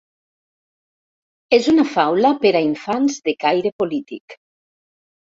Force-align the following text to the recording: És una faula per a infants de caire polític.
És 1.57 1.67
una 1.73 1.85
faula 1.97 2.31
per 2.45 2.53
a 2.61 2.63
infants 2.69 3.19
de 3.29 3.37
caire 3.45 3.73
polític. 3.83 4.37